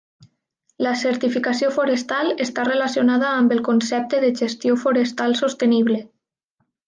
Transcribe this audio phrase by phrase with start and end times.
[0.85, 6.01] La certificació forestal està relacionada amb el concepte de gestió forestal sostenible.